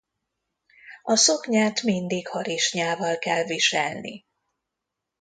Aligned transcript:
A 1.01 1.15
szoknyát 1.15 1.81
mindig 1.81 2.27
harisnyával 2.27 3.17
kell 3.17 3.43
viselni. 3.43 4.25